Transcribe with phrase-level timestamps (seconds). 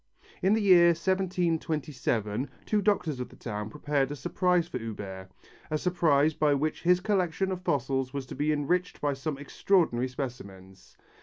[0.41, 5.29] In the year 1727 two doctors of the town prepared a surprise for Huber,
[5.69, 10.07] a surprise by which his collection of fossils was to be enriched by some extraordinary
[10.07, 10.97] specimens.